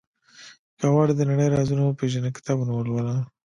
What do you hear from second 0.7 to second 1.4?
•که غواړې د